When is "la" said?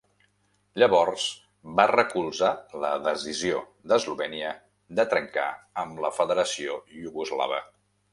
2.83-2.89, 6.07-6.13